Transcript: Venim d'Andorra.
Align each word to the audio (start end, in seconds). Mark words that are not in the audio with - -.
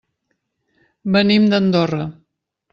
Venim 1.17 1.47
d'Andorra. 1.53 2.11